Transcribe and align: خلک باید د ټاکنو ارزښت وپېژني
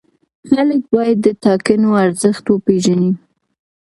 خلک 0.49 0.81
باید 0.93 1.17
د 1.25 1.27
ټاکنو 1.43 1.89
ارزښت 2.05 2.45
وپېژني 2.47 3.11